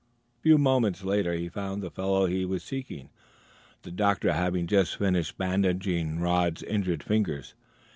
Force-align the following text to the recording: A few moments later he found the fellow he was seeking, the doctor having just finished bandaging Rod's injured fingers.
A 0.39 0.41
few 0.41 0.57
moments 0.57 1.03
later 1.03 1.33
he 1.35 1.47
found 1.47 1.83
the 1.83 1.91
fellow 1.91 2.25
he 2.25 2.43
was 2.43 2.63
seeking, 2.63 3.11
the 3.83 3.91
doctor 3.91 4.33
having 4.33 4.65
just 4.65 4.97
finished 4.97 5.37
bandaging 5.37 6.19
Rod's 6.19 6.63
injured 6.63 7.03
fingers. 7.03 7.53